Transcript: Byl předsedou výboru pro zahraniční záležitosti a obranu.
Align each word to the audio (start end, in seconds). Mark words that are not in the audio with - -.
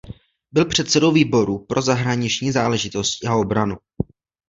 Byl 0.51 0.65
předsedou 0.65 1.11
výboru 1.11 1.59
pro 1.65 1.81
zahraniční 1.81 2.51
záležitosti 2.51 3.27
a 3.27 3.35
obranu. 3.35 3.75